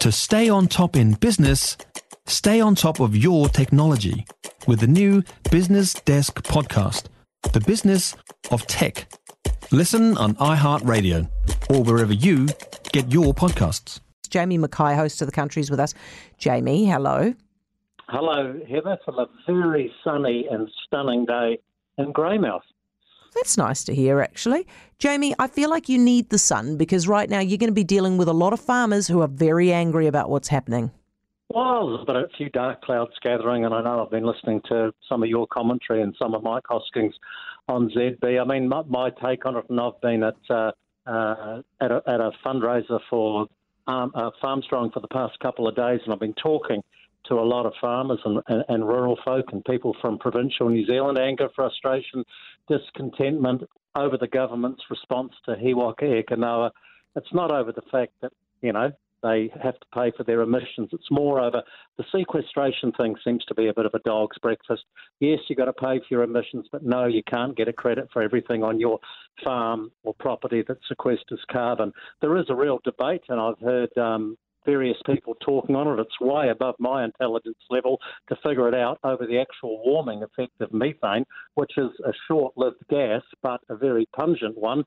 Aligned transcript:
To 0.00 0.10
stay 0.10 0.48
on 0.48 0.66
top 0.66 0.96
in 0.96 1.12
business, 1.12 1.76
stay 2.24 2.58
on 2.58 2.74
top 2.74 3.00
of 3.00 3.14
your 3.14 3.50
technology 3.50 4.24
with 4.66 4.80
the 4.80 4.86
new 4.86 5.22
Business 5.50 5.92
Desk 5.92 6.42
podcast, 6.42 7.08
The 7.52 7.60
Business 7.60 8.16
of 8.50 8.66
Tech. 8.66 9.12
Listen 9.70 10.16
on 10.16 10.36
iHeartRadio 10.36 11.28
or 11.68 11.82
wherever 11.82 12.14
you 12.14 12.48
get 12.92 13.12
your 13.12 13.34
podcasts. 13.34 14.00
Jamie 14.30 14.56
Mackay, 14.56 14.94
host 14.94 15.20
of 15.20 15.26
the 15.26 15.32
countries 15.32 15.70
with 15.70 15.78
us. 15.78 15.92
Jamie, 16.38 16.86
hello. 16.86 17.34
Hello, 18.08 18.58
Heather, 18.70 18.96
from 19.04 19.18
a 19.18 19.26
very 19.46 19.92
sunny 20.02 20.46
and 20.50 20.66
stunning 20.86 21.26
day 21.26 21.58
in 21.98 22.14
Greymouth. 22.14 22.62
That's 23.34 23.56
nice 23.56 23.84
to 23.84 23.94
hear, 23.94 24.20
actually. 24.20 24.66
Jamie, 24.98 25.34
I 25.38 25.46
feel 25.46 25.70
like 25.70 25.88
you 25.88 25.98
need 25.98 26.30
the 26.30 26.38
sun 26.38 26.76
because 26.76 27.08
right 27.08 27.28
now 27.28 27.40
you're 27.40 27.58
going 27.58 27.70
to 27.70 27.74
be 27.74 27.84
dealing 27.84 28.18
with 28.18 28.28
a 28.28 28.32
lot 28.32 28.52
of 28.52 28.60
farmers 28.60 29.06
who 29.08 29.20
are 29.20 29.28
very 29.28 29.72
angry 29.72 30.06
about 30.06 30.28
what's 30.30 30.48
happening. 30.48 30.90
Well, 31.52 31.88
there's 31.88 32.06
been 32.06 32.16
a 32.16 32.28
few 32.36 32.48
dark 32.50 32.82
clouds 32.82 33.12
gathering, 33.22 33.64
and 33.64 33.74
I 33.74 33.82
know 33.82 34.04
I've 34.04 34.10
been 34.10 34.26
listening 34.26 34.60
to 34.68 34.92
some 35.08 35.22
of 35.22 35.28
your 35.28 35.46
commentary 35.48 36.02
and 36.02 36.14
some 36.16 36.34
of 36.34 36.42
Mike 36.42 36.64
Hosking's 36.70 37.14
on 37.68 37.90
ZB. 37.90 38.40
I 38.40 38.44
mean, 38.44 38.68
my, 38.68 38.82
my 38.86 39.10
take 39.10 39.46
on 39.46 39.56
it, 39.56 39.64
and 39.68 39.80
I've 39.80 40.00
been 40.00 40.22
at 40.22 40.36
uh, 40.48 40.70
uh, 41.06 41.62
at, 41.80 41.90
a, 41.90 42.02
at, 42.06 42.20
a, 42.20 42.30
fundraiser 42.44 43.00
for 43.08 43.46
um, 43.86 44.12
uh, 44.14 44.30
Farmstrong 44.42 44.92
for 44.92 45.00
the 45.00 45.08
past 45.08 45.38
couple 45.40 45.66
of 45.66 45.74
days, 45.74 46.00
and 46.04 46.12
I've 46.12 46.20
been 46.20 46.34
talking 46.34 46.82
to 47.30 47.36
a 47.36 47.40
lot 47.40 47.64
of 47.64 47.72
farmers 47.80 48.18
and, 48.24 48.42
and, 48.48 48.64
and, 48.68 48.86
rural 48.86 49.18
folk 49.24 49.46
and 49.52 49.64
people 49.64 49.96
from 50.00 50.18
provincial 50.18 50.68
New 50.68 50.84
Zealand, 50.84 51.18
anger, 51.18 51.48
frustration, 51.54 52.24
discontentment 52.68 53.62
over 53.94 54.18
the 54.18 54.28
government's 54.28 54.82
response 54.90 55.32
to 55.46 55.56
He 55.56 55.72
Waka 55.72 56.18
Eke 56.18 56.32
It's 57.16 57.32
not 57.32 57.52
over 57.52 57.72
the 57.72 57.82
fact 57.90 58.12
that, 58.20 58.32
you 58.62 58.72
know, 58.72 58.92
they 59.22 59.50
have 59.62 59.78
to 59.78 59.86
pay 59.94 60.10
for 60.16 60.24
their 60.24 60.40
emissions. 60.40 60.88
It's 60.92 61.10
more 61.10 61.40
over 61.40 61.62
the 61.98 62.04
sequestration 62.10 62.92
thing 62.92 63.16
seems 63.22 63.44
to 63.46 63.54
be 63.54 63.68
a 63.68 63.74
bit 63.74 63.86
of 63.86 63.94
a 63.94 63.98
dog's 64.00 64.38
breakfast. 64.38 64.84
Yes, 65.20 65.40
you've 65.48 65.58
got 65.58 65.66
to 65.66 65.72
pay 65.72 65.98
for 65.98 66.06
your 66.10 66.22
emissions, 66.22 66.66
but 66.72 66.82
no, 66.84 67.06
you 67.06 67.22
can't 67.22 67.56
get 67.56 67.68
a 67.68 67.72
credit 67.72 68.08
for 68.12 68.22
everything 68.22 68.64
on 68.64 68.80
your 68.80 68.98
farm 69.44 69.92
or 70.04 70.14
property 70.14 70.64
that 70.66 70.78
sequesters 70.90 71.40
carbon. 71.52 71.92
There 72.20 72.36
is 72.38 72.46
a 72.48 72.54
real 72.54 72.80
debate, 72.82 73.22
and 73.28 73.40
I've 73.40 73.60
heard 73.60 73.96
um, 73.98 74.38
various 74.64 74.96
people 75.06 75.34
talking 75.40 75.74
on 75.76 75.86
it. 75.88 76.00
It's 76.00 76.20
way 76.20 76.48
above 76.50 76.74
my 76.78 77.04
intelligence 77.04 77.58
level 77.70 77.98
to 78.28 78.36
figure 78.44 78.68
it 78.68 78.74
out 78.74 78.98
over 79.04 79.26
the 79.26 79.38
actual 79.38 79.82
warming 79.84 80.22
effect 80.22 80.60
of 80.60 80.72
methane, 80.72 81.24
which 81.54 81.72
is 81.76 81.90
a 82.04 82.12
short 82.28 82.52
lived 82.56 82.82
gas, 82.88 83.22
but 83.42 83.60
a 83.68 83.76
very 83.76 84.06
pungent 84.14 84.56
one. 84.56 84.84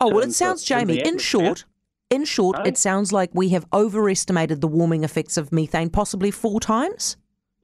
Oh, 0.00 0.08
well, 0.08 0.24
it 0.24 0.32
sounds, 0.32 0.64
Jamie, 0.64 1.00
in, 1.00 1.06
in 1.06 1.18
short, 1.18 1.64
in 2.10 2.24
short, 2.24 2.58
no? 2.58 2.64
it 2.64 2.76
sounds 2.76 3.12
like 3.12 3.30
we 3.32 3.50
have 3.50 3.66
overestimated 3.72 4.60
the 4.60 4.68
warming 4.68 5.04
effects 5.04 5.36
of 5.36 5.52
methane 5.52 5.90
possibly 5.90 6.30
four 6.30 6.60
times. 6.60 7.16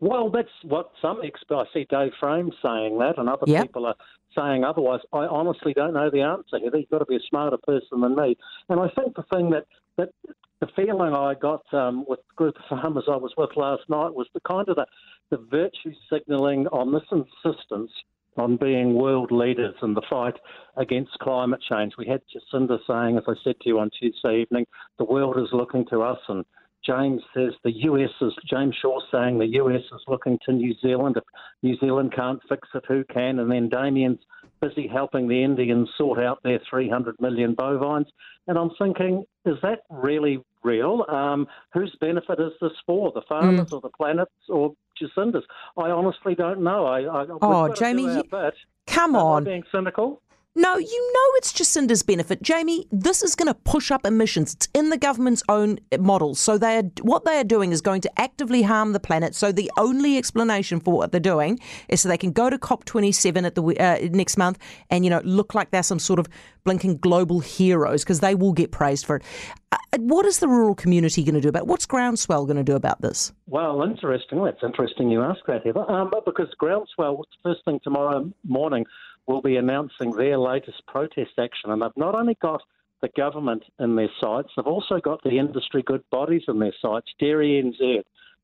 Well, 0.02 0.30
that's 0.30 0.48
what 0.64 0.90
some 1.00 1.20
experts. 1.22 1.70
I 1.70 1.78
see 1.78 1.86
Dave 1.88 2.10
Frame 2.18 2.50
saying 2.60 2.98
that, 2.98 3.18
and 3.18 3.28
other 3.28 3.44
yep. 3.46 3.62
people 3.62 3.86
are 3.86 3.94
saying 4.36 4.64
otherwise. 4.64 4.98
I 5.12 5.26
honestly 5.26 5.72
don't 5.74 5.94
know 5.94 6.10
the 6.10 6.22
answer. 6.22 6.58
Heather, 6.58 6.78
you've 6.78 6.90
got 6.90 6.98
to 6.98 7.04
be 7.04 7.14
a 7.14 7.28
smarter 7.30 7.56
person 7.58 8.00
than 8.00 8.16
me. 8.16 8.36
And 8.68 8.80
I 8.80 8.88
think 8.96 9.14
the 9.14 9.22
thing 9.32 9.50
that 9.50 9.64
that 9.98 10.08
the 10.60 10.66
feeling 10.74 11.14
I 11.14 11.34
got 11.34 11.62
um, 11.72 12.04
with 12.08 12.18
the 12.18 12.34
group 12.34 12.56
of 12.56 12.62
farmers 12.68 13.04
I 13.08 13.14
was 13.14 13.32
with 13.36 13.50
last 13.54 13.82
night 13.88 14.12
was 14.12 14.26
the 14.34 14.40
kind 14.40 14.68
of 14.68 14.74
the, 14.74 14.86
the 15.30 15.36
virtue 15.36 15.94
signalling 16.12 16.66
on 16.72 16.92
this 16.92 17.06
insistence 17.12 17.92
on 18.36 18.56
being 18.56 18.94
world 18.94 19.30
leaders 19.30 19.76
in 19.82 19.94
the 19.94 20.02
fight 20.10 20.34
against 20.76 21.12
climate 21.20 21.60
change. 21.70 21.92
We 21.96 22.08
had 22.08 22.22
Jacinda 22.34 22.78
saying, 22.88 23.18
as 23.18 23.24
I 23.28 23.34
said 23.44 23.54
to 23.60 23.68
you 23.68 23.78
on 23.78 23.90
Tuesday 24.00 24.40
evening, 24.40 24.66
the 24.98 25.04
world 25.04 25.38
is 25.38 25.50
looking 25.52 25.86
to 25.90 26.02
us 26.02 26.18
and 26.28 26.44
James 26.84 27.22
says 27.34 27.52
the 27.64 27.72
US 27.72 28.10
is, 28.20 28.32
James 28.48 28.74
Shaw 28.80 28.98
saying 29.10 29.38
the 29.38 29.46
US 29.46 29.82
is 29.82 30.00
looking 30.08 30.38
to 30.46 30.52
New 30.52 30.74
Zealand. 30.80 31.16
If 31.16 31.24
New 31.62 31.76
Zealand 31.78 32.12
can't 32.14 32.40
fix 32.48 32.68
it, 32.74 32.84
who 32.88 33.04
can? 33.04 33.38
And 33.38 33.50
then 33.50 33.68
Damien's 33.68 34.20
busy 34.60 34.88
helping 34.88 35.28
the 35.28 35.42
Indians 35.42 35.88
sort 35.98 36.18
out 36.18 36.38
their 36.42 36.60
300 36.70 37.20
million 37.20 37.54
bovines. 37.54 38.06
And 38.46 38.56
I'm 38.56 38.70
thinking, 38.78 39.24
is 39.44 39.56
that 39.62 39.80
really 39.90 40.40
real? 40.62 41.04
Um, 41.08 41.46
whose 41.74 41.94
benefit 42.00 42.38
is 42.38 42.52
this 42.60 42.72
for? 42.86 43.12
The 43.12 43.22
farmers 43.28 43.68
mm. 43.68 43.72
or 43.72 43.80
the 43.80 43.90
planets 43.90 44.32
or 44.48 44.72
Jacinda's? 44.98 45.44
I 45.76 45.90
honestly 45.90 46.34
don't 46.34 46.62
know. 46.62 46.86
I, 46.86 47.00
I 47.00 47.26
oh, 47.42 47.74
Jamie, 47.74 48.22
bit, 48.30 48.54
come 48.86 49.16
on. 49.16 49.44
being 49.44 49.64
cynical. 49.72 50.21
No, 50.54 50.76
you 50.76 51.12
know 51.14 51.36
it's 51.36 51.50
Jacinda's 51.50 52.02
benefit. 52.02 52.42
Jamie, 52.42 52.86
this 52.92 53.22
is 53.22 53.34
going 53.34 53.46
to 53.46 53.54
push 53.54 53.90
up 53.90 54.04
emissions. 54.04 54.52
It's 54.52 54.68
in 54.74 54.90
the 54.90 54.98
government's 54.98 55.42
own 55.48 55.78
models. 55.98 56.38
So 56.40 56.58
they 56.58 56.76
are, 56.76 56.82
what 57.00 57.24
they 57.24 57.38
are 57.38 57.44
doing 57.44 57.72
is 57.72 57.80
going 57.80 58.02
to 58.02 58.20
actively 58.20 58.60
harm 58.60 58.92
the 58.92 59.00
planet. 59.00 59.34
So 59.34 59.50
the 59.50 59.70
only 59.78 60.18
explanation 60.18 60.78
for 60.78 60.92
what 60.92 61.10
they're 61.10 61.20
doing 61.20 61.58
is 61.88 62.02
so 62.02 62.10
they 62.10 62.18
can 62.18 62.32
go 62.32 62.50
to 62.50 62.58
COP27 62.58 63.46
at 63.46 63.54
the 63.54 63.62
uh, 63.62 64.08
next 64.12 64.36
month 64.36 64.58
and, 64.90 65.04
you 65.04 65.10
know, 65.10 65.22
look 65.24 65.54
like 65.54 65.70
they're 65.70 65.82
some 65.82 65.98
sort 65.98 66.18
of 66.18 66.28
blinking 66.64 66.98
global 66.98 67.40
heroes 67.40 68.04
because 68.04 68.20
they 68.20 68.34
will 68.34 68.52
get 68.52 68.70
praised 68.70 69.06
for 69.06 69.16
it. 69.16 69.22
Uh, 69.72 69.78
what 70.00 70.26
is 70.26 70.40
the 70.40 70.48
rural 70.48 70.74
community 70.74 71.24
going 71.24 71.34
to 71.34 71.40
do 71.40 71.48
about 71.48 71.62
it? 71.62 71.66
What's 71.66 71.86
Groundswell 71.86 72.44
going 72.44 72.58
to 72.58 72.62
do 72.62 72.76
about 72.76 73.00
this? 73.00 73.32
Well, 73.46 73.82
interesting. 73.82 74.44
That's 74.44 74.62
interesting 74.62 75.10
you 75.10 75.22
ask 75.22 75.40
that, 75.46 75.64
Heather. 75.64 75.90
Um, 75.90 76.10
because 76.26 76.48
Groundswell, 76.60 77.22
first 77.42 77.64
thing 77.64 77.80
tomorrow 77.82 78.30
morning, 78.44 78.84
will 79.26 79.42
be 79.42 79.56
announcing 79.56 80.12
their 80.12 80.38
latest 80.38 80.82
protest 80.86 81.32
action. 81.38 81.70
And 81.70 81.82
they've 81.82 81.90
not 81.96 82.14
only 82.14 82.36
got 82.40 82.62
the 83.00 83.08
government 83.16 83.64
in 83.78 83.96
their 83.96 84.10
sights, 84.20 84.50
they've 84.56 84.66
also 84.66 85.00
got 85.00 85.22
the 85.22 85.38
industry 85.38 85.82
good 85.82 86.02
bodies 86.10 86.44
in 86.48 86.58
their 86.58 86.74
sights, 86.80 87.12
Dairy 87.18 87.62
NZ, 87.62 88.02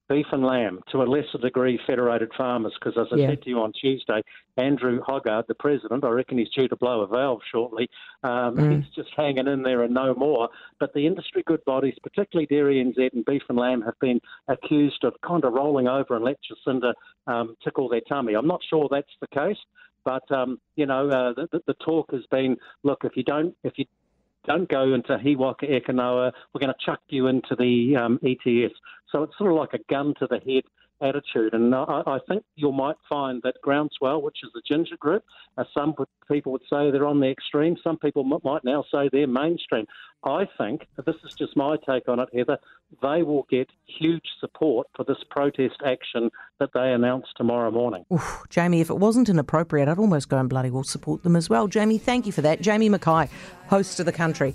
beef 0.09 0.27
and 0.33 0.43
lamb, 0.43 0.81
to 0.91 1.03
a 1.03 1.05
lesser 1.05 1.39
degree 1.39 1.79
federated 1.87 2.33
farmers, 2.37 2.73
because 2.79 2.99
as 2.99 3.13
I 3.13 3.17
yeah. 3.17 3.29
said 3.29 3.43
to 3.43 3.51
you 3.51 3.61
on 3.61 3.73
Tuesday, 3.73 4.23
Andrew 4.57 5.01
Hoggard, 5.01 5.47
the 5.47 5.55
president, 5.55 6.03
I 6.03 6.09
reckon 6.09 6.39
he's 6.39 6.49
due 6.51 6.67
to 6.69 6.77
blow 6.77 7.03
a 7.03 7.07
valve 7.07 7.41
shortly. 7.53 7.89
Um, 8.25 8.57
mm. 8.57 8.77
He's 8.77 8.95
just 8.95 9.11
hanging 9.17 9.47
in 9.47 9.63
there 9.63 9.83
and 9.83 9.93
no 9.93 10.15
more. 10.15 10.49
But 10.81 10.95
the 10.95 11.07
industry 11.07 11.43
good 11.47 11.65
bodies, 11.65 11.95
particularly 12.03 12.47
Dairy 12.47 12.83
NZ 12.83 13.13
and 13.13 13.25
beef 13.25 13.43
and 13.49 13.59
lamb, 13.59 13.83
have 13.83 13.99
been 14.01 14.21
accused 14.49 15.05
of 15.05 15.15
kind 15.27 15.45
of 15.45 15.53
rolling 15.53 15.89
over 15.89 16.17
and 16.17 16.25
let 16.25 16.39
Jacinda 16.43 16.95
um, 17.27 17.55
tickle 17.63 17.89
their 17.89 18.01
tummy. 18.09 18.35
I'm 18.35 18.49
not 18.49 18.61
sure 18.69 18.89
that's 18.91 19.13
the 19.21 19.29
case. 19.29 19.59
But 20.09 20.33
um, 20.35 20.59
you 20.77 20.87
know, 20.87 21.07
uh, 21.11 21.35
the, 21.53 21.61
the 21.67 21.75
talk 21.85 22.11
has 22.13 22.23
been, 22.31 22.57
look, 22.83 23.01
if 23.05 23.15
you 23.15 23.23
don't, 23.25 23.55
if 23.63 23.75
you 23.77 23.85
don't 24.47 24.67
go 24.67 24.95
into 24.95 25.19
He 25.19 25.37
Waka 25.37 25.71
Eke 25.71 25.93
Noa, 25.93 26.33
we're 26.55 26.61
going 26.61 26.73
to 26.73 26.85
chuck 26.87 27.01
you 27.11 27.27
into 27.27 27.55
the 27.55 27.95
um, 27.95 28.19
ETS. 28.25 28.73
So 29.13 29.23
it's 29.25 29.37
sort 29.37 29.51
of 29.51 29.59
like 29.59 29.75
a 29.75 29.85
gun 29.91 30.15
to 30.19 30.27
the 30.31 30.39
head 30.39 30.63
attitude. 31.01 31.55
And 31.55 31.75
I, 31.75 32.03
I 32.07 32.19
think 32.29 32.45
you 32.57 32.73
might 32.73 32.97
find 33.09 33.41
that 33.43 33.55
Groundswell, 33.63 34.23
which 34.23 34.39
is 34.43 34.51
the 34.55 34.63
ginger 34.67 34.97
group, 34.99 35.25
uh, 35.57 35.65
some 35.73 35.95
people 36.31 36.53
would 36.53 36.63
say 36.63 36.91
they're 36.91 37.07
on 37.07 37.21
the 37.21 37.31
extreme. 37.31 37.77
Some 37.83 37.99
people 37.99 38.23
m- 38.25 38.41
might 38.45 38.65
now 38.65 38.85
say 38.93 39.09
they're 39.11 39.27
mainstream. 39.27 39.87
I 40.25 40.47
think, 40.59 40.87
this 41.07 41.15
is 41.25 41.35
just 41.35 41.57
my 41.57 41.77
take 41.89 42.09
on 42.09 42.19
it, 42.19 42.29
Heather, 42.35 42.59
they 43.03 43.23
will 43.23 43.47
get 43.49 43.69
huge 43.87 44.25
support 44.41 44.89
for 44.97 45.05
this 45.05 45.19
protest 45.31 45.77
action 45.85 46.31
that 46.59 46.71
they 46.75 46.93
announce 46.93 47.27
tomorrow 47.37 47.71
morning. 47.71 48.05
Oof, 48.13 48.43
Jamie, 48.51 48.81
if 48.81 48.91
it 48.91 48.99
wasn't 48.99 49.29
inappropriate, 49.29 49.89
I'd 49.89 49.99
almost 49.99 50.29
go 50.29 50.39
and 50.39 50.49
bloody 50.49 50.71
well 50.71 50.85
support 50.85 51.23
them 51.23 51.37
as 51.37 51.49
well. 51.49 51.69
Jamie, 51.69 51.99
thank 51.99 52.27
you 52.27 52.33
for 52.33 52.43
that. 52.43 52.61
Jamie 52.61 52.89
Mackay, 52.89 53.29
host 53.69 54.01
of 54.01 54.07
the 54.07 54.13
country. 54.13 54.55